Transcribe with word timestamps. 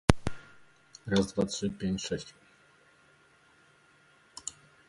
The 1.05 1.21
aqueduct 1.21 1.29
begins 1.29 1.31
at 1.31 1.31
the 1.31 1.37
waterwheel 1.37 1.89
and 1.91 2.01
flows 2.01 2.23
behind 2.23 2.33
it. 4.47 4.53